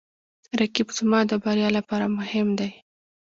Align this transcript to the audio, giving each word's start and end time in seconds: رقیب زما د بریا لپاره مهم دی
رقیب 0.59 0.87
زما 0.97 1.19
د 1.27 1.31
بریا 1.43 1.69
لپاره 1.77 2.05
مهم 2.17 2.47
دی 2.59 2.71